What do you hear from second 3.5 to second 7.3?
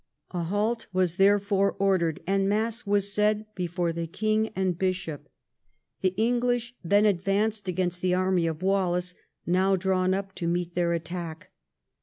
before the king and bishop. The English then XII THE CONQUEST OF